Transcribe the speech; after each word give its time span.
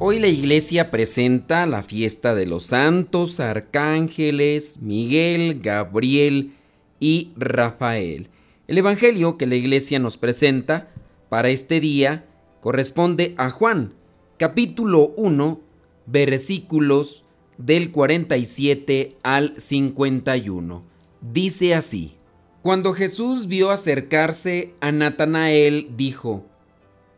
Hoy 0.00 0.18
la 0.18 0.26
iglesia 0.26 0.90
presenta 0.90 1.66
la 1.66 1.84
fiesta 1.84 2.34
de 2.34 2.46
los 2.46 2.64
santos 2.64 3.38
arcángeles 3.38 4.78
Miguel, 4.82 5.60
Gabriel 5.62 6.52
y 6.98 7.30
Rafael. 7.36 8.28
El 8.66 8.78
Evangelio 8.78 9.38
que 9.38 9.46
la 9.46 9.54
iglesia 9.54 10.00
nos 10.00 10.16
presenta 10.16 10.88
para 11.28 11.48
este 11.48 11.78
día 11.78 12.24
corresponde 12.60 13.34
a 13.38 13.50
Juan, 13.50 13.92
capítulo 14.36 15.12
1, 15.16 15.60
versículos 16.06 17.24
del 17.56 17.92
47 17.92 19.14
al 19.22 19.54
51. 19.56 20.82
Dice 21.20 21.72
así, 21.72 22.14
Cuando 22.62 22.94
Jesús 22.94 23.46
vio 23.46 23.70
acercarse 23.70 24.74
a 24.80 24.90
Natanael, 24.90 25.90
dijo, 25.96 26.44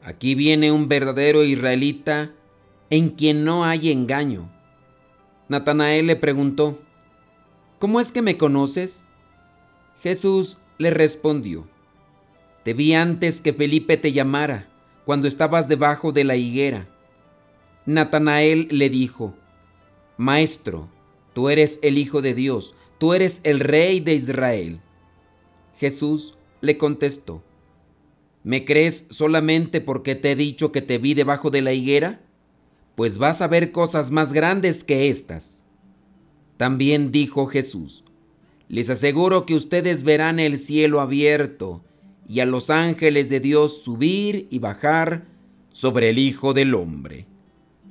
Aquí 0.02 0.34
viene 0.34 0.70
un 0.72 0.88
verdadero 0.88 1.42
israelita, 1.42 2.32
en 2.90 3.10
quien 3.10 3.44
no 3.44 3.64
hay 3.64 3.90
engaño. 3.90 4.50
Natanael 5.48 6.06
le 6.06 6.16
preguntó, 6.16 6.78
¿Cómo 7.78 8.00
es 8.00 8.10
que 8.10 8.22
me 8.22 8.38
conoces? 8.38 9.04
Jesús 10.02 10.58
le 10.78 10.90
respondió, 10.90 11.66
Te 12.62 12.74
vi 12.74 12.94
antes 12.94 13.40
que 13.40 13.52
Felipe 13.52 13.96
te 13.96 14.12
llamara, 14.12 14.68
cuando 15.04 15.28
estabas 15.28 15.68
debajo 15.68 16.12
de 16.12 16.24
la 16.24 16.36
higuera. 16.36 16.88
Natanael 17.84 18.68
le 18.70 18.90
dijo, 18.90 19.34
Maestro, 20.16 20.88
tú 21.32 21.48
eres 21.50 21.78
el 21.82 21.98
Hijo 21.98 22.22
de 22.22 22.34
Dios, 22.34 22.74
tú 22.98 23.14
eres 23.14 23.40
el 23.44 23.60
Rey 23.60 24.00
de 24.00 24.14
Israel. 24.14 24.80
Jesús 25.78 26.36
le 26.60 26.78
contestó, 26.78 27.44
¿me 28.42 28.64
crees 28.64 29.06
solamente 29.10 29.80
porque 29.80 30.14
te 30.14 30.32
he 30.32 30.36
dicho 30.36 30.72
que 30.72 30.82
te 30.82 30.98
vi 30.98 31.14
debajo 31.14 31.50
de 31.50 31.62
la 31.62 31.72
higuera? 31.72 32.20
Pues 32.96 33.18
vas 33.18 33.42
a 33.42 33.46
ver 33.46 33.70
cosas 33.70 34.10
más 34.10 34.32
grandes 34.32 34.82
que 34.82 35.08
estas. 35.08 35.64
También 36.56 37.12
dijo 37.12 37.46
Jesús, 37.46 38.02
les 38.68 38.90
aseguro 38.90 39.46
que 39.46 39.54
ustedes 39.54 40.02
verán 40.02 40.40
el 40.40 40.58
cielo 40.58 41.00
abierto 41.00 41.82
y 42.28 42.40
a 42.40 42.46
los 42.46 42.70
ángeles 42.70 43.28
de 43.28 43.38
Dios 43.38 43.82
subir 43.84 44.48
y 44.50 44.58
bajar 44.58 45.24
sobre 45.70 46.10
el 46.10 46.18
Hijo 46.18 46.54
del 46.54 46.74
Hombre. 46.74 47.26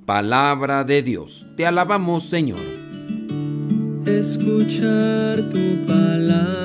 Palabra 0.06 0.84
de 0.84 1.02
Dios, 1.04 1.48
te 1.56 1.66
alabamos 1.66 2.26
Señor. 2.26 2.60
Escuchar 4.06 5.50
tu 5.50 5.86
palabra 5.86 6.65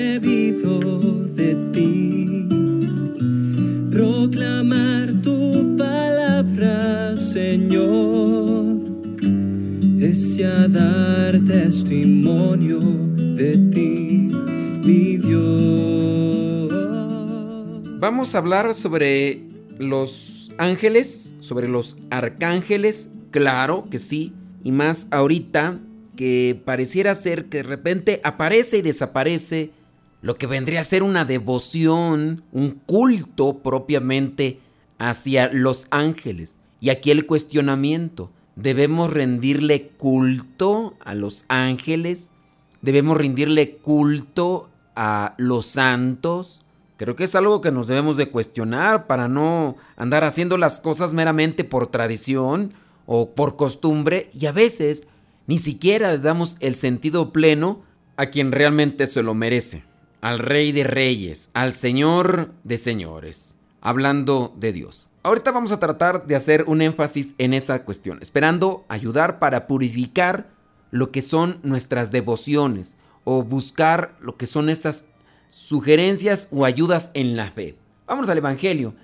testimonio 11.91 12.79
de 13.35 13.51
ti, 13.69 14.31
mi 14.85 15.17
Dios. 15.17 16.71
Vamos 17.99 18.33
a 18.33 18.37
hablar 18.37 18.73
sobre 18.73 19.41
los 19.77 20.51
ángeles, 20.57 21.33
sobre 21.41 21.67
los 21.67 21.97
arcángeles, 22.09 23.09
claro 23.29 23.89
que 23.91 23.97
sí, 23.97 24.31
y 24.63 24.71
más 24.71 25.07
ahorita 25.11 25.81
que 26.15 26.57
pareciera 26.63 27.13
ser 27.13 27.49
que 27.49 27.57
de 27.57 27.63
repente 27.63 28.21
aparece 28.23 28.77
y 28.77 28.81
desaparece 28.81 29.71
lo 30.21 30.37
que 30.37 30.47
vendría 30.47 30.79
a 30.79 30.83
ser 30.83 31.03
una 31.03 31.25
devoción, 31.25 32.45
un 32.53 32.71
culto 32.85 33.57
propiamente 33.57 34.59
hacia 34.97 35.51
los 35.51 35.87
ángeles. 35.89 36.57
Y 36.79 36.89
aquí 36.89 37.11
el 37.11 37.25
cuestionamiento, 37.25 38.31
debemos 38.55 39.11
rendirle 39.11 39.89
culto 39.97 40.95
a 40.99 41.15
los 41.15 41.45
ángeles, 41.47 42.31
debemos 42.81 43.17
rendirle 43.17 43.77
culto 43.77 44.69
a 44.95 45.35
los 45.37 45.65
santos. 45.65 46.65
Creo 46.97 47.15
que 47.15 47.23
es 47.23 47.35
algo 47.35 47.61
que 47.61 47.71
nos 47.71 47.87
debemos 47.87 48.17
de 48.17 48.29
cuestionar 48.29 49.07
para 49.07 49.27
no 49.27 49.75
andar 49.95 50.23
haciendo 50.23 50.57
las 50.57 50.79
cosas 50.79 51.13
meramente 51.13 51.63
por 51.63 51.87
tradición 51.87 52.73
o 53.05 53.31
por 53.31 53.55
costumbre 53.55 54.29
y 54.33 54.45
a 54.45 54.51
veces 54.51 55.07
ni 55.47 55.57
siquiera 55.57 56.11
le 56.11 56.19
damos 56.19 56.57
el 56.59 56.75
sentido 56.75 57.33
pleno 57.33 57.81
a 58.17 58.27
quien 58.27 58.51
realmente 58.51 59.07
se 59.07 59.23
lo 59.23 59.33
merece, 59.33 59.83
al 60.21 60.39
Rey 60.39 60.71
de 60.71 60.83
Reyes, 60.83 61.49
al 61.53 61.73
Señor 61.73 62.53
de 62.63 62.77
Señores, 62.77 63.57
hablando 63.81 64.53
de 64.57 64.73
Dios. 64.73 65.10
Ahorita 65.23 65.51
vamos 65.51 65.71
a 65.71 65.77
tratar 65.77 66.25
de 66.25 66.35
hacer 66.35 66.63
un 66.65 66.81
énfasis 66.81 67.35
en 67.37 67.53
esa 67.53 67.83
cuestión, 67.83 68.17
esperando 68.23 68.85
ayudar 68.89 69.37
para 69.37 69.67
purificar 69.67 70.49
lo 70.89 71.11
que 71.11 71.21
son 71.21 71.59
nuestras 71.61 72.11
devociones 72.11 72.97
o 73.23 73.43
buscar 73.43 74.15
lo 74.19 74.35
que 74.35 74.47
son 74.47 74.67
esas 74.67 75.05
sugerencias 75.47 76.47
o 76.51 76.65
ayudas 76.65 77.11
en 77.13 77.37
la 77.37 77.51
fe. 77.51 77.75
Vamos 78.07 78.29
al 78.29 78.39
Evangelio. 78.39 78.95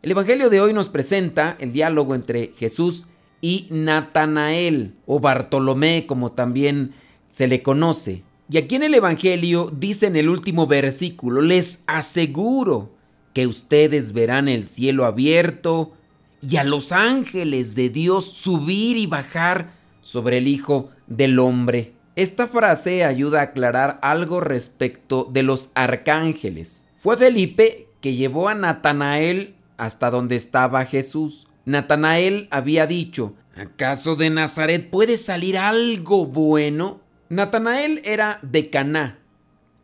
El 0.00 0.12
Evangelio 0.12 0.48
de 0.48 0.62
hoy 0.62 0.72
nos 0.72 0.88
presenta 0.88 1.56
el 1.58 1.72
diálogo 1.72 2.14
entre 2.14 2.52
Jesús 2.56 3.04
y 3.42 3.68
Natanael 3.70 4.94
o 5.04 5.20
Bartolomé 5.20 6.06
como 6.06 6.32
también 6.32 6.94
se 7.30 7.48
le 7.48 7.62
conoce. 7.62 8.22
Y 8.48 8.56
aquí 8.56 8.76
en 8.76 8.84
el 8.84 8.94
Evangelio 8.94 9.68
dice 9.70 10.06
en 10.06 10.16
el 10.16 10.30
último 10.30 10.66
versículo, 10.66 11.42
les 11.42 11.82
aseguro 11.86 12.95
que 13.36 13.46
ustedes 13.46 14.14
verán 14.14 14.48
el 14.48 14.64
cielo 14.64 15.04
abierto 15.04 15.92
y 16.40 16.56
a 16.56 16.64
los 16.64 16.90
ángeles 16.90 17.74
de 17.74 17.90
Dios 17.90 18.32
subir 18.32 18.96
y 18.96 19.04
bajar 19.04 19.74
sobre 20.00 20.38
el 20.38 20.48
Hijo 20.48 20.88
del 21.06 21.38
Hombre. 21.38 21.92
Esta 22.14 22.48
frase 22.48 23.04
ayuda 23.04 23.40
a 23.40 23.42
aclarar 23.42 23.98
algo 24.00 24.40
respecto 24.40 25.28
de 25.30 25.42
los 25.42 25.70
arcángeles. 25.74 26.86
Fue 26.96 27.18
Felipe 27.18 27.90
que 28.00 28.14
llevó 28.14 28.48
a 28.48 28.54
Natanael 28.54 29.54
hasta 29.76 30.10
donde 30.10 30.34
estaba 30.34 30.86
Jesús. 30.86 31.46
Natanael 31.66 32.48
había 32.50 32.86
dicho, 32.86 33.34
¿acaso 33.54 34.16
de 34.16 34.30
Nazaret 34.30 34.88
puede 34.88 35.18
salir 35.18 35.58
algo 35.58 36.24
bueno? 36.24 37.02
Natanael 37.28 38.00
era 38.02 38.38
de 38.40 38.70
Caná, 38.70 39.18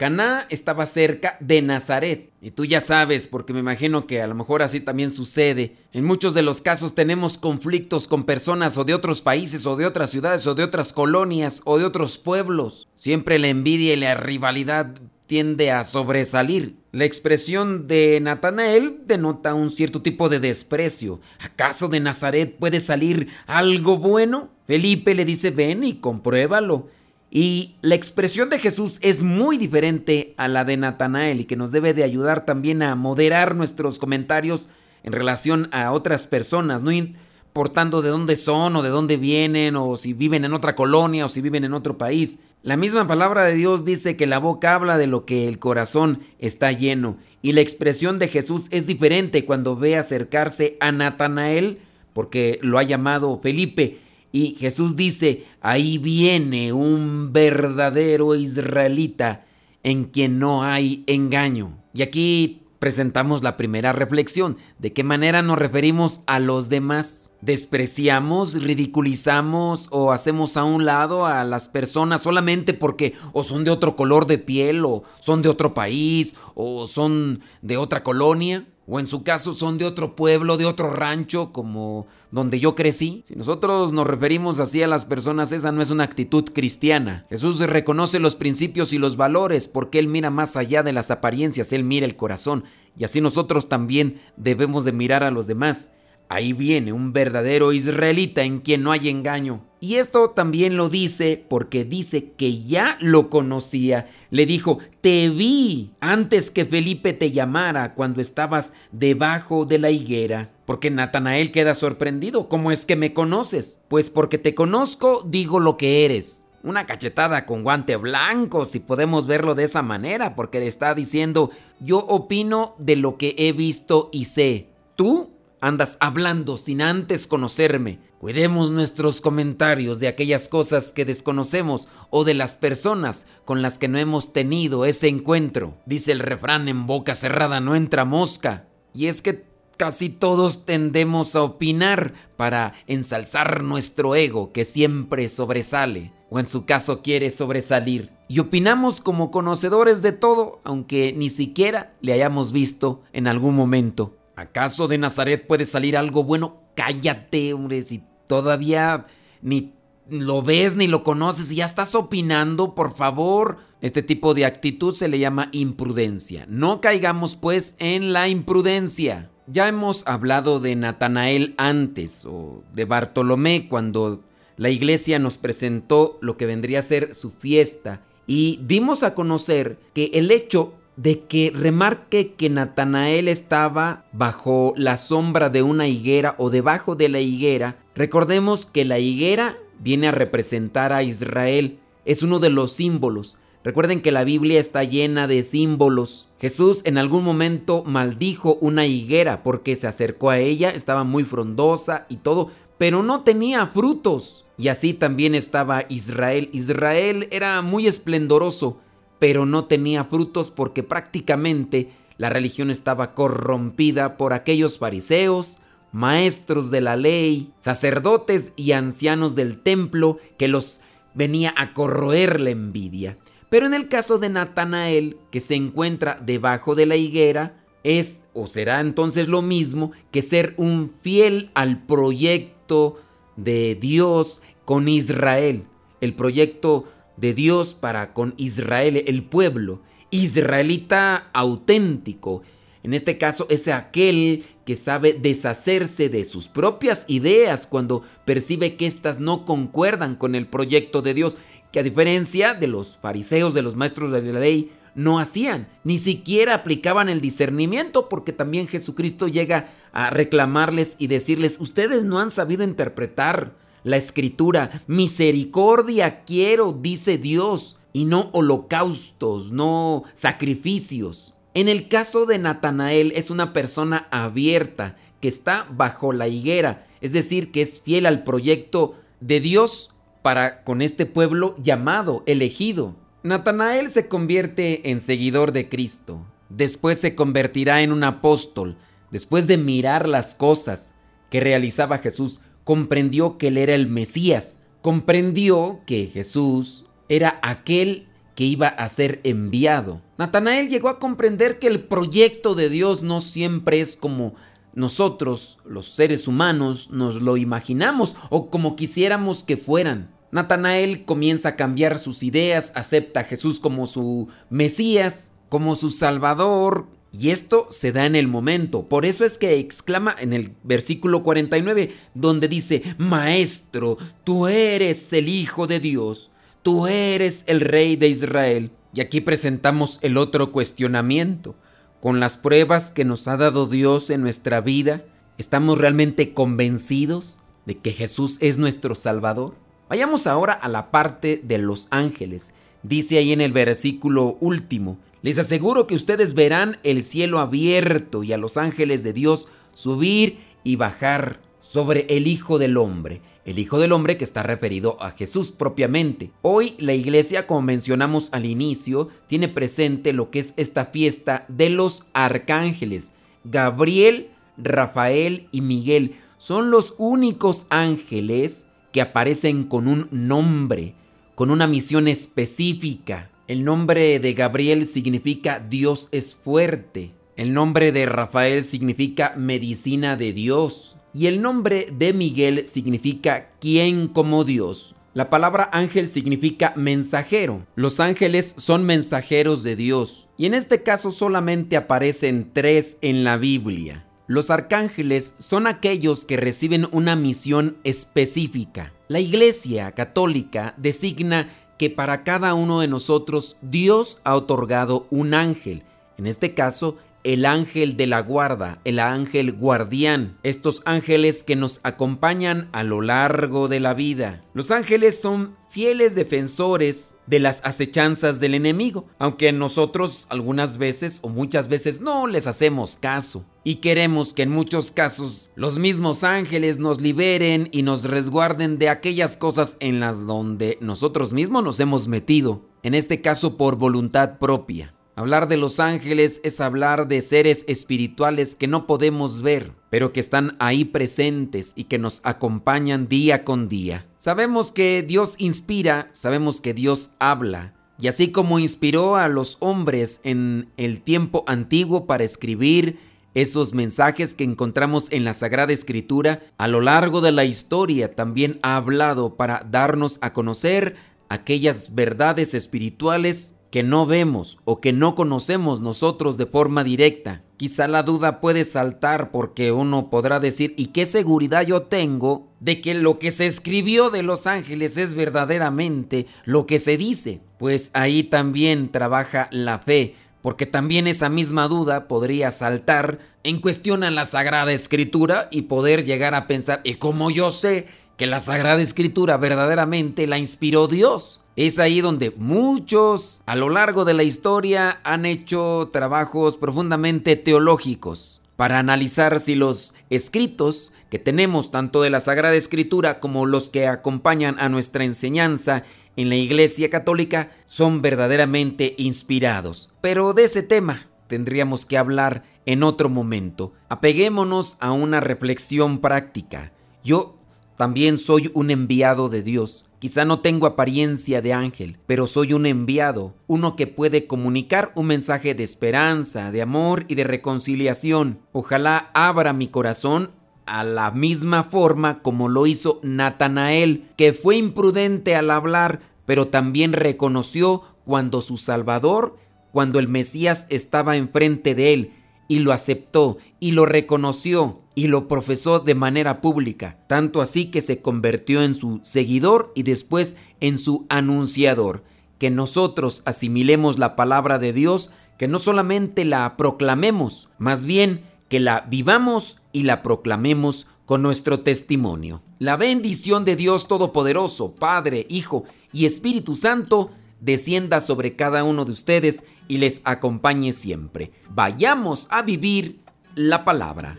Caná 0.03 0.49
estaba 0.51 0.85
cerca 0.87 1.37
de 1.39 1.63
Nazaret. 1.63 2.33
Y 2.41 2.51
tú 2.51 2.65
ya 2.65 2.81
sabes, 2.81 3.29
porque 3.29 3.53
me 3.53 3.61
imagino 3.61 4.09
que 4.09 4.21
a 4.21 4.27
lo 4.27 4.35
mejor 4.35 4.61
así 4.61 4.81
también 4.81 5.13
sucede. 5.13 5.77
En 5.93 6.03
muchos 6.03 6.35
de 6.35 6.43
los 6.43 6.61
casos 6.61 6.97
tenemos 6.97 7.39
conflictos 7.39 8.09
con 8.09 8.25
personas 8.25 8.77
o 8.77 8.83
de 8.83 8.95
otros 8.95 9.21
países 9.21 9.65
o 9.65 9.77
de 9.77 9.87
otras 9.87 10.11
ciudades 10.11 10.45
o 10.49 10.57
de 10.57 10.65
otras 10.65 10.93
colonias 10.93 11.63
o 11.67 11.79
de 11.79 11.85
otros 11.85 12.19
pueblos. 12.19 12.89
Siempre 12.95 13.39
la 13.39 13.47
envidia 13.47 13.93
y 13.93 13.97
la 13.97 14.15
rivalidad 14.15 14.93
tiende 15.29 15.71
a 15.71 15.85
sobresalir. 15.85 16.79
La 16.91 17.05
expresión 17.05 17.87
de 17.87 18.19
Natanael 18.21 19.03
denota 19.07 19.55
un 19.55 19.71
cierto 19.71 20.03
tipo 20.03 20.29
de 20.29 20.41
desprecio. 20.41 21.21
¿Acaso 21.39 21.87
de 21.87 22.01
Nazaret 22.01 22.57
puede 22.59 22.81
salir 22.81 23.29
algo 23.47 23.99
bueno? 23.99 24.51
Felipe 24.67 25.15
le 25.15 25.25
dice, 25.25 25.53
ven 25.53 25.85
y 25.85 26.01
compruébalo. 26.01 26.89
Y 27.35 27.77
la 27.81 27.95
expresión 27.95 28.51
de 28.51 28.59
Jesús 28.59 28.99
es 29.01 29.23
muy 29.23 29.57
diferente 29.57 30.35
a 30.37 30.49
la 30.49 30.67
de 30.67 30.77
Natanael 30.77 31.41
y 31.41 31.45
que 31.47 31.57
nos 31.57 31.73
debe 31.73 31.95
de 31.95 32.05
ayudar 32.05 32.45
también 32.45 32.83
a 32.83 32.95
moderar 32.95 33.57
nuestros 33.57 33.99
comentarios 33.99 34.69
en 35.03 35.15
relación 35.15 35.71
a 35.73 35.93
otras 35.93 36.27
personas, 36.27 36.83
no 36.83 36.93
importando 36.93 38.03
de 38.03 38.11
dónde 38.11 38.37
son 38.37 38.77
o 38.77 38.83
de 38.83 38.91
dónde 38.91 39.17
vienen 39.17 39.77
o 39.77 39.97
si 39.97 40.13
viven 40.13 40.45
en 40.45 40.53
otra 40.53 40.77
colonia 40.77 41.25
o 41.25 41.29
si 41.29 41.41
viven 41.41 41.65
en 41.65 41.73
otro 41.73 41.97
país. 41.97 42.39
La 42.63 42.77
misma 42.77 43.09
palabra 43.09 43.45
de 43.45 43.55
Dios 43.55 43.87
dice 43.87 44.15
que 44.15 44.27
la 44.27 44.39
boca 44.39 44.75
habla 44.75 44.99
de 44.99 45.07
lo 45.07 45.25
que 45.25 45.49
el 45.49 45.59
corazón 45.59 46.21
está 46.39 46.71
lleno. 46.71 47.17
Y 47.41 47.53
la 47.53 47.63
expresión 47.63 48.19
de 48.19 48.29
Jesús 48.29 48.67
es 48.71 48.87
diferente 48.87 49.47
cuando 49.47 49.75
ve 49.75 49.97
acercarse 49.97 50.77
a 50.81 50.93
Natanael, 50.93 51.79
porque 52.13 52.59
lo 52.61 52.77
ha 52.77 52.83
llamado 52.83 53.41
Felipe. 53.43 54.02
Y 54.33 54.57
Jesús 54.59 54.97
dice, 54.97 55.47
ahí 55.61 55.99
viene 55.99 56.73
un 56.73 57.33
verdadero 57.33 58.35
israelita 58.35 59.45
en 59.83 60.05
quien 60.05 60.39
no 60.39 60.65
hay 60.65 61.05
engaño. 61.07 61.79
Y 61.93 62.03
aquí 62.03 62.63
presentamos 62.79 63.45
la 63.45 63.57
primera 63.57 63.93
reflexión. 63.93 64.57
¿De 64.79 64.93
qué 64.93 65.05
manera 65.05 65.43
nos 65.43 65.59
referimos 65.59 66.23
a 66.27 66.41
los 66.41 66.69
demás? 66.69 67.31
¿Despreciamos, 67.43 68.61
ridiculizamos 68.61 69.87
o 69.91 70.13
hacemos 70.13 70.57
a 70.57 70.65
un 70.65 70.85
lado 70.85 71.27
a 71.27 71.45
las 71.45 71.69
personas 71.69 72.23
solamente 72.23 72.75
porque 72.75 73.15
o 73.33 73.45
son 73.45 73.65
de 73.65 73.71
otro 73.71 73.95
color 73.95 74.27
de 74.27 74.39
piel 74.39 74.85
o 74.85 75.05
son 75.21 75.43
de 75.43 75.49
otro 75.49 75.75
país 75.75 76.35
o 76.55 76.87
son 76.87 77.43
de 77.61 77.77
otra 77.77 78.03
colonia? 78.03 78.67
O 78.87 78.99
en 78.99 79.07
su 79.07 79.23
caso 79.23 79.55
son 79.55 79.79
de 79.79 79.85
otro 79.85 80.17
pueblo, 80.17 80.57
de 80.57 80.67
otro 80.67 80.93
rancho, 80.93 81.53
como 81.53 82.07
donde 82.31 82.59
yo 82.59 82.75
crecí. 82.75 83.23
Si 83.25 83.37
nosotros 83.37 83.93
nos 83.93 84.07
referimos 84.07 84.59
así 84.59 84.83
a 84.83 84.89
las 84.89 85.05
personas, 85.05 85.53
esa 85.53 85.71
no 85.71 85.83
es 85.83 85.91
una 85.91 86.05
actitud 86.05 86.45
cristiana. 86.53 87.25
Jesús 87.29 87.61
reconoce 87.61 88.19
los 88.19 88.35
principios 88.35 88.93
y 88.93 88.99
los 88.99 89.17
valores 89.17 89.69
porque 89.69 89.99
Él 89.99 90.09
mira 90.09 90.31
más 90.31 90.57
allá 90.57 90.83
de 90.83 90.93
las 90.93 91.11
apariencias, 91.11 91.73
Él 91.73 91.85
mira 91.85 92.07
el 92.07 92.17
corazón. 92.17 92.65
Y 92.99 93.05
así 93.05 93.21
nosotros 93.21 93.69
también 93.69 94.21
debemos 94.37 94.85
de 94.85 94.93
mirar 94.93 95.23
a 95.23 95.31
los 95.31 95.47
demás. 95.47 95.93
Ahí 96.33 96.55
viene 96.55 96.95
un 96.95 97.13
verdadero 97.13 97.75
israelita 97.75 98.43
en 98.43 98.61
quien 98.61 98.83
no 98.83 98.91
hay 98.91 99.11
engaño. 99.11 99.67
Y 99.81 99.97
esto 99.97 100.31
también 100.31 100.79
lo 100.79 100.89
dice 100.89 101.45
porque 101.47 101.85
dice 101.85 102.33
que 102.39 102.63
ya 102.63 102.97
lo 103.03 103.29
conocía. 103.29 104.09
Le 104.31 104.47
dijo, 104.47 104.79
te 105.03 105.29
vi 105.29 105.91
antes 106.01 106.51
que 106.51 106.65
Felipe 106.65 107.13
te 107.13 107.33
llamara 107.33 107.93
cuando 107.93 108.23
estabas 108.23 108.73
debajo 108.93 109.67
de 109.67 109.79
la 109.79 109.91
higuera. 109.91 110.51
Porque 110.65 110.91
Natanael 110.91 111.53
queda 111.53 111.75
sorprendido. 111.75 112.49
¿Cómo 112.49 112.73
es 112.73 112.87
que 112.87 112.97
me 112.97 113.13
conoces? 113.13 113.83
Pues 113.89 114.09
porque 114.09 114.39
te 114.39 114.55
conozco, 114.55 115.27
digo 115.29 115.61
lo 115.61 115.77
que 115.77 116.07
eres. 116.07 116.47
Una 116.63 116.87
cachetada 116.87 117.45
con 117.45 117.63
guante 117.63 117.97
blanco, 117.97 118.65
si 118.65 118.79
podemos 118.81 119.27
verlo 119.27 119.55
de 119.55 119.65
esa 119.65 119.83
manera, 119.83 120.35
porque 120.35 120.61
le 120.61 120.67
está 120.67 120.95
diciendo, 120.95 121.51
yo 121.79 121.99
opino 121.99 122.75
de 122.79 122.97
lo 122.97 123.19
que 123.19 123.35
he 123.37 123.53
visto 123.53 124.09
y 124.13 124.25
sé. 124.25 124.69
Tú 124.97 125.32
andas 125.63 125.97
hablando 126.01 126.59
sin 126.59 126.83
antes 126.83 127.27
conocerme. 127.27 128.01
Cuidemos 128.19 128.71
nuestros 128.71 129.21
comentarios 129.21 130.01
de 130.01 130.09
aquellas 130.09 130.49
cosas 130.49 130.93
que 130.93 131.05
desconocemos 131.05 131.89
o 132.11 132.25
de 132.25 132.35
las 132.35 132.57
personas 132.57 133.27
con 133.45 133.63
las 133.63 133.79
que 133.79 133.89
no 133.89 133.99
hemos 133.99 134.33
tenido 134.33 134.85
ese 134.85 135.09
encuentro. 135.09 135.79
Dice 135.87 136.13
el 136.13 136.19
refrán 136.19 136.69
en 136.69 136.87
boca 136.87 137.15
cerrada 137.15 137.61
no 137.61 137.75
entra 137.77 138.05
mosca. 138.05 138.67
Y 138.93 139.07
es 139.07 139.23
que 139.23 139.47
casi 139.77 140.11
todos 140.11 140.67
tendemos 140.67 141.37
a 141.37 141.43
opinar 141.43 142.13
para 142.37 142.75
ensalzar 142.87 143.63
nuestro 143.63 144.17
ego 144.17 144.53
que 144.53 144.65
siempre 144.65 145.29
sobresale 145.29 146.13
o 146.29 146.41
en 146.41 146.47
su 146.47 146.65
caso 146.65 147.03
quiere 147.03 147.31
sobresalir. 147.31 148.11
Y 148.27 148.41
opinamos 148.41 149.01
como 149.01 149.31
conocedores 149.31 150.03
de 150.03 150.13
todo, 150.13 150.61
aunque 150.65 151.13
ni 151.13 151.29
siquiera 151.29 151.95
le 152.01 152.15
hayamos 152.15 152.51
visto 152.51 153.03
en 153.13 153.29
algún 153.29 153.55
momento. 153.55 154.17
¿Acaso 154.37 154.89
de 154.89 154.99
Nazaret 154.99 155.47
puede 155.47 155.65
salir 155.65 155.97
algo 155.97 156.25
bueno? 156.25 156.63
Cállate, 156.75 157.53
hombre, 157.53 157.83
si 157.83 158.03
todavía 158.27 159.07
ni 159.43 159.75
lo 160.09 160.43
ves 160.43 160.77
ni 160.77 160.87
lo 160.87 161.05
conoces 161.05 161.53
y 161.53 161.57
ya 161.57 161.65
estás 161.65 161.95
opinando, 161.95 162.75
por 162.75 162.95
favor. 162.95 163.59
Este 163.81 164.03
tipo 164.03 164.35
de 164.35 164.45
actitud 164.45 164.95
se 164.95 165.09
le 165.09 165.19
llama 165.19 165.49
imprudencia. 165.53 166.47
No 166.49 166.81
caigamos 166.81 167.37
pues 167.37 167.77
en 167.79 168.13
la 168.13 168.29
imprudencia. 168.29 169.31
Ya 169.47 169.69
hemos 169.69 170.07
hablado 170.07 170.61
de 170.61 170.77
Natanael 170.77 171.55
antes 171.59 172.25
o 172.25 172.63
de 172.73 172.85
Bartolomé 172.85 173.69
cuando 173.69 174.23
la 174.57 174.71
iglesia 174.71 175.19
nos 175.19 175.39
presentó 175.39 176.19
lo 176.21 176.37
que 176.37 176.47
vendría 176.47 176.79
a 176.79 176.83
ser 176.83 177.15
su 177.15 177.31
fiesta 177.31 178.03
y 178.27 178.61
dimos 178.63 179.03
a 179.03 179.15
conocer 179.15 179.79
que 179.95 180.11
el 180.15 180.31
hecho 180.31 180.75
de 180.97 181.21
que 181.25 181.53
remarque 181.55 182.35
que 182.35 182.51
Natanael 182.51 183.29
estaba 183.29 184.05
bajo 184.13 184.75
la 184.77 184.97
sombra 184.97 185.49
de 185.49 185.63
una 185.63 185.87
higuera 185.89 186.35
o 186.39 186.51
debajo 186.51 186.97
de 186.97 187.09
la 187.09 187.21
higuera, 187.21 187.77
recordemos 187.95 188.67
que 188.67 188.85
la 188.85 188.99
higuera 188.99 189.57
viene 189.79 190.09
a 190.09 190.13
representar 190.13 190.93
a 190.93 191.03
Israel, 191.03 191.79
es 192.05 192.23
uno 192.23 192.39
de 192.39 192.51
los 192.51 192.73
símbolos. 192.73 193.39
Recuerden 193.65 194.01
que 194.03 194.11
la 194.11 194.25
Biblia 194.25 194.59
está 194.59 194.83
llena 194.83 195.29
de 195.29 195.43
símbolos. 195.45 196.29
Jesús 196.41 196.83
en 196.85 196.99
algún 196.99 197.23
momento 197.23 197.85
maldijo 197.85 198.59
una 198.61 198.87
higuera 198.87 199.45
porque 199.45 199.77
se 199.77 199.87
acercó 199.87 200.31
a 200.31 200.39
ella, 200.39 200.71
estaba 200.71 201.05
muy 201.05 201.23
frondosa 201.23 202.07
y 202.09 202.17
todo, 202.17 202.51
pero 202.77 203.05
no 203.05 203.23
tenía 203.23 203.69
frutos. 203.69 204.47
Y 204.59 204.69
así 204.69 204.95
también 204.95 205.37
estaba 205.37 205.85
Israel. 205.89 206.51
Israel 206.53 207.29
era 207.31 207.63
muy 207.63 207.87
esplendoroso, 207.87 208.79
pero 209.23 209.47
no 209.47 209.67
tenía 209.67 210.03
frutos 210.03 210.51
porque 210.51 210.83
prácticamente 210.83 211.93
la 212.17 212.29
religión 212.29 212.73
estaba 212.73 213.15
corrompida 213.15 214.17
por 214.17 214.33
aquellos 214.33 214.79
fariseos, 214.79 215.61
maestros 215.93 216.73
de 216.73 216.81
la 216.81 216.97
ley, 216.97 217.53
sacerdotes 217.61 218.53
y 218.57 218.73
ancianos 218.73 219.37
del 219.37 219.63
templo 219.63 220.19
que 220.39 220.49
los 220.49 220.81
venía 221.15 221.55
a 221.57 221.73
corroer 221.73 222.41
la 222.41 222.51
envidia. 222.51 223.17
Pero 223.49 223.67
en 223.67 223.75
el 223.75 223.87
caso 223.87 224.19
de 224.19 224.29
Natanael, 224.29 225.19
que 225.31 225.39
se 225.39 225.55
encuentra 225.55 226.21
debajo 226.21 226.75
de 226.75 226.87
la 226.87 226.97
higuera, 226.97 227.63
es 227.85 228.27
o 228.33 228.49
será 228.49 228.81
entonces 228.81 229.29
lo 229.29 229.41
mismo 229.41 229.93
que 230.11 230.23
ser 230.23 230.53
un 230.57 230.95
fiel 231.01 231.53
al 231.55 231.79
proyecto 231.79 232.97
de 233.37 233.77
Dios 233.77 234.43
con 234.65 234.89
Israel, 234.89 235.63
el 236.01 236.13
proyecto 236.13 236.87
de 237.17 237.35
Dios 237.35 237.75
para 237.75 238.13
con 238.13 238.35
Israel, 238.37 239.05
el 239.07 239.23
pueblo 239.23 239.83
israelita 240.13 241.31
auténtico. 241.33 242.43
En 242.85 242.95
este 242.95 243.19
caso 243.19 243.47
es 243.49 243.67
aquel 243.67 244.45
que 244.65 244.77
sabe 244.77 245.15
deshacerse 245.15 246.09
de 246.09 246.25
sus 246.25 246.47
propias 246.49 247.05
ideas 247.09 247.67
cuando 247.67 248.03
percibe 248.25 248.77
que 248.77 248.87
éstas 248.87 249.19
no 249.19 249.45
concuerdan 249.45 250.15
con 250.15 250.37
el 250.37 250.47
proyecto 250.47 251.03
de 251.03 251.15
Dios, 251.15 251.37
que 251.73 251.81
a 251.81 251.83
diferencia 251.83 252.55
de 252.55 252.69
los 252.69 252.99
fariseos, 252.99 253.55
de 253.55 253.63
los 253.63 253.75
maestros 253.75 254.13
de 254.13 254.23
la 254.23 254.39
ley, 254.39 254.73
no 254.95 255.19
hacían, 255.19 255.69
ni 255.85 255.97
siquiera 255.97 256.55
aplicaban 256.55 257.09
el 257.09 257.23
discernimiento, 257.23 258.11
porque 258.11 258.33
también 258.33 258.69
Jesucristo 258.69 259.27
llega 259.27 259.71
a 259.93 260.11
reclamarles 260.11 260.97
y 260.99 261.07
decirles, 261.07 261.59
ustedes 261.61 262.05
no 262.05 262.21
han 262.21 262.31
sabido 262.31 262.63
interpretar 262.63 263.55
la 263.85 263.97
escritura, 263.97 264.83
misericordia 264.87 266.25
quiero, 266.25 266.73
dice 266.73 267.19
Dios, 267.19 267.79
y 267.93 268.05
no 268.05 268.31
holocaustos, 268.33 269.53
no 269.53 270.05
sacrificios. 270.15 271.35
En 271.55 271.69
el 271.69 271.89
caso 271.89 272.25
de 272.25 272.39
Natanael 272.39 273.13
es 273.15 273.31
una 273.31 273.53
persona 273.53 274.09
abierta 274.11 274.97
que 275.21 275.29
está 275.29 275.67
bajo 275.71 276.13
la 276.13 276.29
higuera, 276.29 276.87
es 277.01 277.13
decir, 277.13 277.53
que 277.53 277.63
es 277.63 277.81
fiel 277.81 278.07
al 278.07 278.25
proyecto 278.25 278.95
de 279.21 279.41
Dios 279.41 279.91
para 280.23 280.65
con 280.65 280.83
este 280.83 281.05
pueblo 281.05 281.55
llamado, 281.59 282.23
elegido. 282.27 282.95
Natanael 283.23 283.91
se 283.91 284.09
convierte 284.09 284.91
en 284.91 285.01
seguidor 285.01 285.53
de 285.53 285.69
Cristo, 285.69 286.25
después 286.49 286.99
se 286.99 287.15
convertirá 287.15 287.83
en 287.83 287.93
un 287.93 288.03
apóstol, 288.05 288.77
después 289.11 289.47
de 289.47 289.59
mirar 289.59 290.09
las 290.09 290.35
cosas 290.35 290.95
que 291.31 291.41
realizaba 291.41 291.99
Jesús, 291.99 292.41
comprendió 292.65 293.39
que 293.39 293.49
él 293.49 293.59
era 293.59 293.75
el 293.75 293.89
Mesías, 293.89 294.61
comprendió 294.83 295.81
que 295.87 296.07
Jesús 296.07 296.85
era 297.09 297.39
aquel 297.43 298.09
que 298.35 298.45
iba 298.45 298.69
a 298.69 298.89
ser 298.89 299.21
enviado. 299.25 300.01
Natanael 300.19 300.69
llegó 300.69 300.89
a 300.89 300.99
comprender 300.99 301.59
que 301.59 301.67
el 301.69 301.81
proyecto 301.81 302.55
de 302.55 302.69
Dios 302.69 303.03
no 303.03 303.21
siempre 303.21 303.81
es 303.81 303.97
como 303.97 304.35
nosotros, 304.75 305.59
los 305.67 305.87
seres 305.87 306.27
humanos, 306.27 306.91
nos 306.91 307.21
lo 307.21 307.37
imaginamos 307.37 308.17
o 308.31 308.51
como 308.51 308.77
quisiéramos 308.77 309.43
que 309.43 309.57
fueran. 309.57 310.11
Natanael 310.31 311.05
comienza 311.05 311.51
a 311.51 311.57
cambiar 311.57 311.99
sus 311.99 312.23
ideas, 312.23 312.73
acepta 312.75 313.21
a 313.21 313.25
Jesús 313.25 313.61
como 313.61 313.87
su 313.87 314.29
Mesías, 314.49 315.33
como 315.51 315.77
su 315.77 315.91
Salvador, 315.91 316.87
y 317.13 317.29
esto 317.29 317.67
se 317.71 317.93
da 317.93 318.07
en 318.07 318.17
el 318.17 318.27
momento. 318.27 318.89
Por 318.89 319.05
eso 319.05 319.27
es 319.27 319.37
que 319.37 319.59
exclama 319.59 320.15
en 320.19 320.33
el 320.33 320.55
versículo 320.65 321.23
49, 321.23 321.95
donde 322.15 322.49
dice, 322.49 322.83
Maestro, 322.97 323.99
tú 324.25 324.47
eres 324.47 325.13
el 325.13 325.29
Hijo 325.29 325.67
de 325.67 325.79
Dios, 325.79 326.31
tú 326.63 326.87
eres 326.87 327.45
el 327.47 327.61
Rey 327.61 327.97
de 327.97 328.09
Israel. 328.09 328.71
Y 328.95 329.03
aquí 329.03 329.21
presentamos 329.21 329.99
el 330.01 330.17
otro 330.17 330.53
cuestionamiento. 330.53 331.55
Con 332.01 332.19
las 332.19 332.39
pruebas 332.39 332.91
que 332.91 333.05
nos 333.05 333.29
ha 333.29 333.37
dado 333.37 333.67
Dios 333.67 334.09
en 334.09 334.23
nuestra 334.23 334.63
vida, 334.63 335.05
¿estamos 335.37 335.79
realmente 335.79 336.33
convencidos 336.33 337.41
de 337.67 337.77
que 337.77 337.93
Jesús 337.93 338.39
es 338.41 338.57
nuestro 338.57 338.95
Salvador? 338.95 339.55
Vayamos 339.91 340.27
ahora 340.27 340.55
a 340.55 340.69
la 340.69 340.91
parte 340.91 341.43
de 341.45 341.59
los 341.59 341.89
ángeles. 341.91 342.55
Dice 342.83 343.19
ahí 343.19 343.33
en 343.33 343.43
el 343.43 343.53
versículo 343.53 344.39
último, 344.41 344.99
les 345.23 345.39
aseguro 345.39 345.87
que 345.87 345.95
ustedes 345.95 346.35
verán 346.35 346.79
el 346.83 347.03
cielo 347.03 347.39
abierto 347.39 348.25
y 348.25 348.33
a 348.33 348.39
los 348.39 348.57
ángeles 348.57 349.03
de 349.03 349.13
Dios 349.13 349.49
subir 349.73 350.39
y 350.65 350.77
bajar 350.77 351.41
sobre 351.61 352.07
el 352.09 352.27
Hijo 352.27 352.59
del 352.59 352.77
Hombre. 352.77 353.23
El 353.45 353.59
Hijo 353.59 353.79
del 353.79 353.93
Hombre 353.93 354.17
que 354.17 354.25
está 354.25 354.43
referido 354.43 355.01
a 355.01 355.13
Jesús 355.13 355.53
propiamente. 355.53 356.31
Hoy 356.43 356.75
la 356.79 356.95
iglesia, 356.95 357.47
como 357.47 357.63
mencionamos 357.63 358.29
al 358.33 358.45
inicio, 358.45 359.09
tiene 359.27 359.49
presente 359.49 360.13
lo 360.13 360.31
que 360.31 360.41
es 360.41 360.55
esta 360.57 360.87
fiesta 360.87 361.45
de 361.49 361.71
los 361.71 362.05
arcángeles. 362.13 363.13
Gabriel, 363.45 364.31
Rafael 364.57 365.49
y 365.51 365.61
Miguel 365.61 366.17
son 366.39 366.71
los 366.71 366.95
únicos 366.99 367.67
ángeles 367.71 368.67
que 368.93 369.01
aparecen 369.01 369.65
con 369.65 369.89
un 369.89 370.09
nombre, 370.11 370.95
con 371.35 371.51
una 371.51 371.67
misión 371.67 372.09
específica. 372.09 373.32
El 373.49 373.65
nombre 373.65 374.21
de 374.21 374.35
Gabriel 374.35 374.87
significa 374.87 375.59
Dios 375.59 376.09
es 376.13 376.33
fuerte. 376.33 377.11
El 377.37 377.53
nombre 377.53 377.91
de 377.91 378.07
Rafael 378.07 378.65
significa 378.65 379.35
medicina 379.37 380.17
de 380.17 380.33
Dios. 380.33 380.97
Y 381.13 381.27
el 381.27 381.43
nombre 381.43 381.89
de 381.93 382.13
Miguel 382.13 382.69
significa 382.69 383.51
quien 383.61 384.07
como 384.07 384.45
Dios. 384.45 384.95
La 385.13 385.29
palabra 385.29 385.69
ángel 385.73 386.07
significa 386.07 386.73
mensajero. 386.77 387.67
Los 387.75 387.99
ángeles 387.99 388.55
son 388.59 388.85
mensajeros 388.85 389.65
de 389.65 389.75
Dios. 389.75 390.29
Y 390.39 390.47
en 390.47 390.55
este 390.55 390.85
caso 390.85 391.11
solamente 391.11 391.77
aparecen 391.77 392.51
tres 392.53 392.97
en 393.03 393.25
la 393.25 393.39
Biblia. 393.39 394.07
Los 394.29 394.51
arcángeles 394.51 395.35
son 395.39 395.67
aquellos 395.67 396.25
que 396.25 396.37
reciben 396.37 396.87
una 396.93 397.17
misión 397.17 397.77
específica. 397.83 398.93
La 399.09 399.21
Iglesia 399.21 399.91
Católica 399.91 400.75
designa 400.79 401.51
que 401.83 401.91
para 401.91 402.23
cada 402.23 402.55
uno 402.55 402.79
de 402.79 402.87
nosotros 402.87 403.57
Dios 403.61 404.21
ha 404.23 404.37
otorgado 404.37 405.09
un 405.11 405.35
ángel, 405.35 405.83
en 406.17 406.29
este 406.29 406.55
caso 406.55 406.97
el 407.25 407.47
ángel 407.47 407.97
de 407.97 408.07
la 408.07 408.21
guarda, 408.21 408.81
el 408.85 408.99
ángel 408.99 409.53
guardián, 409.53 410.39
estos 410.43 410.83
ángeles 410.85 411.43
que 411.43 411.57
nos 411.57 411.81
acompañan 411.83 412.69
a 412.73 412.83
lo 412.83 413.01
largo 413.01 413.69
de 413.69 413.81
la 413.81 413.95
vida. 413.95 414.45
Los 414.55 414.71
ángeles 414.71 415.21
son 415.21 415.57
fieles 415.73 416.15
defensores 416.15 417.17
de 417.27 417.39
las 417.39 417.65
acechanzas 417.65 418.41
del 418.41 418.55
enemigo, 418.55 419.07
aunque 419.19 419.53
nosotros 419.53 420.27
algunas 420.29 420.77
veces 420.77 421.21
o 421.23 421.31
muchas 421.31 421.69
veces 421.69 422.01
no 422.01 422.27
les 422.27 422.47
hacemos 422.47 422.97
caso. 422.97 423.47
Y 423.65 423.77
queremos 423.77 424.35
que 424.35 424.43
en 424.43 424.51
muchos 424.51 424.91
casos 424.91 425.51
los 425.55 425.79
mismos 425.79 426.25
ángeles 426.25 426.79
nos 426.79 427.01
liberen 427.01 427.69
y 427.73 427.83
nos 427.83 428.05
resguarden 428.05 428.79
de 428.79 428.91
aquellas 428.91 429.37
cosas 429.37 429.77
en 429.81 430.01
las 430.01 430.27
donde 430.27 430.77
nosotros 430.81 431.33
mismos 431.33 431.65
nos 431.65 431.81
hemos 431.81 432.07
metido, 432.07 432.69
en 432.83 432.95
este 432.95 433.23
caso 433.23 433.57
por 433.57 433.77
voluntad 433.77 434.39
propia. 434.39 434.95
Hablar 435.15 435.47
de 435.47 435.59
los 435.59 435.79
ángeles 435.79 436.41
es 436.43 436.61
hablar 436.63 437.07
de 437.07 437.21
seres 437.21 437.67
espirituales 437.69 438.57
que 438.57 438.67
no 438.67 438.87
podemos 438.87 439.43
ver, 439.43 439.73
pero 439.91 440.11
que 440.11 440.21
están 440.21 440.57
ahí 440.59 440.87
presentes 440.87 441.75
y 441.77 441.85
que 441.85 441.99
nos 441.99 442.23
acompañan 442.25 443.09
día 443.09 443.45
con 443.45 443.69
día. 443.69 444.07
Sabemos 444.17 444.73
que 444.73 445.05
Dios 445.07 445.35
inspira, 445.37 446.09
sabemos 446.13 446.63
que 446.63 446.73
Dios 446.73 447.11
habla, 447.19 447.75
y 447.99 448.09
así 448.09 448.33
como 448.33 448.59
inspiró 448.59 449.17
a 449.17 449.29
los 449.29 449.59
hombres 449.61 450.23
en 450.25 450.71
el 450.79 451.03
tiempo 451.03 451.45
antiguo 451.47 452.07
para 452.07 452.25
escribir 452.25 452.99
esos 453.35 453.75
mensajes 453.75 454.33
que 454.33 454.45
encontramos 454.45 455.13
en 455.13 455.25
la 455.25 455.35
Sagrada 455.35 455.75
Escritura, 455.75 456.43
a 456.57 456.69
lo 456.69 456.81
largo 456.81 457.21
de 457.21 457.33
la 457.33 457.45
historia 457.45 458.11
también 458.11 458.61
ha 458.63 458.77
hablado 458.77 459.37
para 459.37 459.63
darnos 459.71 460.19
a 460.23 460.33
conocer 460.33 460.97
aquellas 461.29 461.95
verdades 461.95 462.55
espirituales 462.55 463.57
que 463.73 463.83
no 463.83 464.05
vemos 464.05 464.59
o 464.67 464.83
que 464.83 464.93
no 464.93 465.15
conocemos 465.15 465.81
nosotros 465.81 466.37
de 466.37 466.45
forma 466.45 466.85
directa. 466.85 467.43
Quizá 467.57 467.89
la 467.89 468.03
duda 468.03 468.39
puede 468.39 468.67
saltar 468.67 469.31
porque 469.31 469.73
uno 469.73 470.11
podrá 470.11 470.41
decir, 470.41 470.75
¿y 470.77 470.89
qué 470.89 471.07
seguridad 471.07 471.63
yo 471.63 471.85
tengo 471.85 472.53
de 472.61 472.83
que 472.83 472.93
lo 472.93 473.19
que 473.19 473.31
se 473.31 473.47
escribió 473.47 474.11
de 474.11 474.23
los 474.23 474.47
ángeles 474.47 474.99
es 474.99 475.15
verdaderamente 475.15 476.27
lo 476.45 476.67
que 476.67 476.79
se 476.79 476.99
dice? 476.99 477.41
Pues 477.59 477.91
ahí 477.95 478.25
también 478.25 478.93
trabaja 478.93 479.49
la 479.53 479.79
fe, 479.79 480.17
porque 480.43 480.67
también 480.67 481.07
esa 481.07 481.31
misma 481.31 481.67
duda 481.67 482.09
podría 482.09 482.51
saltar 482.51 483.21
en 483.43 483.59
cuestión 483.59 484.05
a 484.05 484.11
la 484.11 484.27
Sagrada 484.27 484.73
Escritura 484.73 485.49
y 485.51 485.63
poder 485.63 486.05
llegar 486.05 486.35
a 486.35 486.47
pensar, 486.47 486.83
¿y 486.85 486.97
cómo 486.97 487.31
yo 487.31 487.51
sé 487.51 487.87
que 488.19 488.27
la 488.27 488.41
Sagrada 488.41 488.83
Escritura 488.83 489.39
verdaderamente 489.39 490.27
la 490.27 490.37
inspiró 490.37 490.89
Dios? 490.89 491.42
Es 491.55 491.79
ahí 491.79 492.01
donde 492.01 492.31
muchos 492.31 493.43
a 493.45 493.57
lo 493.57 493.69
largo 493.69 494.07
de 494.07 494.15
la 494.15 494.23
historia 494.23 495.01
han 495.05 495.27
hecho 495.27 495.91
trabajos 495.93 496.57
profundamente 496.57 497.37
teológicos 497.37 498.41
para 498.57 498.79
analizar 498.79 499.39
si 499.39 499.55
los 499.55 499.95
escritos 500.09 500.93
que 501.11 501.19
tenemos 501.19 501.71
tanto 501.71 502.01
de 502.01 502.09
la 502.09 502.21
Sagrada 502.21 502.55
Escritura 502.55 503.21
como 503.21 503.45
los 503.45 503.69
que 503.69 503.87
acompañan 503.87 504.57
a 504.61 504.71
nuestra 504.71 505.05
enseñanza 505.05 505.85
en 506.17 506.31
la 506.31 506.37
Iglesia 506.37 506.89
Católica 506.89 507.51
son 507.67 508.01
verdaderamente 508.01 508.95
inspirados. 508.97 509.91
Pero 510.01 510.33
de 510.33 510.45
ese 510.45 510.63
tema 510.63 511.09
tendríamos 511.27 511.85
que 511.85 511.99
hablar 511.99 512.45
en 512.65 512.83
otro 512.83 513.11
momento. 513.11 513.75
Apeguémonos 513.91 514.79
a 514.81 514.93
una 514.93 515.21
reflexión 515.21 515.99
práctica. 515.99 516.73
Yo 517.05 517.37
también 517.77 518.17
soy 518.17 518.51
un 518.55 518.71
enviado 518.71 519.29
de 519.29 519.43
Dios 519.43 519.85
Quizá 520.03 520.25
no 520.25 520.41
tengo 520.41 520.67
apariencia 520.67 521.41
de 521.43 521.53
ángel, 521.53 521.97
pero 522.09 522.27
soy 522.27 522.55
un 522.55 522.67
enviado, 522.67 523.37
uno 523.47 523.77
que 523.77 523.87
puede 523.87 524.27
comunicar 524.27 524.91
un 524.97 525.07
mensaje 525.07 525.55
de 525.55 525.63
esperanza, 525.63 526.51
de 526.51 526.61
amor 526.61 527.05
y 527.07 527.15
de 527.15 527.23
reconciliación. 527.23 528.41
Ojalá 528.51 529.13
abra 529.15 529.53
mi 529.53 529.69
corazón 529.69 530.33
a 530.67 530.83
la 530.83 531.13
misma 531.13 531.63
forma 531.63 532.21
como 532.21 532.49
lo 532.49 532.67
hizo 532.67 532.99
Natanael, 533.05 534.09
que 534.17 534.33
fue 534.33 534.57
imprudente 534.57 535.37
al 535.37 535.53
hablar, 535.53 536.01
pero 536.27 536.49
también 536.49 536.95
reconoció 536.95 537.83
cuando 538.05 538.41
su 538.41 538.57
Salvador, 538.57 539.37
cuando 539.71 540.01
el 540.01 540.09
Mesías 540.09 540.67
estaba 540.69 541.17
enfrente 541.17 541.77
de 541.77 541.93
él, 541.93 542.13
y 542.49 542.59
lo 542.59 542.73
aceptó 542.73 543.39
y 543.61 543.71
lo 543.71 543.87
reconoció 543.87 544.82
y 544.95 545.07
lo 545.09 545.29
profesó 545.29 545.81
de 545.81 545.95
manera 545.95 546.41
pública, 546.41 546.99
tanto 547.07 547.41
así 547.41 547.67
que 547.67 547.81
se 547.81 548.03
convirtió 548.03 548.63
en 548.63 548.75
su 548.75 549.01
seguidor 549.03 549.73
y 549.75 549.85
después 549.85 550.37
en 550.61 550.79
su 550.79 551.07
anunciador. 551.09 552.05
Que 552.39 552.51
nosotros 552.51 553.23
asimilemos 553.25 553.99
la 553.99 554.17
palabra 554.17 554.59
de 554.59 554.73
Dios, 554.73 555.11
que 555.39 555.49
no 555.49 555.59
solamente 555.59 556.25
la 556.25 556.57
proclamemos, 556.57 557.49
más 557.59 557.85
bien 557.85 558.25
que 558.49 558.61
la 558.61 558.87
vivamos 558.89 559.61
y 559.73 559.85
la 559.85 560.03
proclamemos 560.03 560.87
con 561.07 561.23
nuestro 561.23 561.61
testimonio. 561.61 562.43
La 562.59 562.77
bendición 562.77 563.45
de 563.45 563.57
Dios 563.57 563.89
Todopoderoso, 563.89 564.75
Padre, 564.75 565.27
Hijo 565.29 565.65
y 565.93 566.05
Espíritu 566.05 566.55
Santo, 566.55 567.11
descienda 567.41 568.01
sobre 568.01 568.37
cada 568.37 568.63
uno 568.65 568.85
de 568.85 568.93
ustedes 568.93 569.45
y 569.69 569.79
les 569.79 570.01
acompañe 570.05 570.73
siempre. 570.73 571.33
Vayamos 571.51 572.29
a 572.31 572.43
vivir 572.43 573.01
la 573.35 573.65
palabra. 573.65 574.19